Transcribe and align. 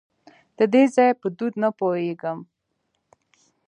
د 0.57 0.59
دې 0.73 0.83
ځای 0.95 1.11
په 1.21 1.27
دود 1.37 1.53
نه 1.63 1.69
پوهېږم. 1.79 2.39